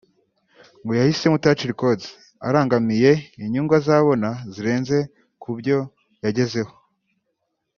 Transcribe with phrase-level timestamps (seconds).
[0.81, 2.05] ngo yahisemo Touch Records
[2.47, 3.11] arangamiye
[3.43, 4.97] inyunzu azabona zirenze
[5.41, 5.79] ku byo
[6.25, 6.73] yagezeho